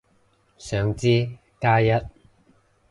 [0.57, 1.29] 想知，
[1.59, 1.87] 加一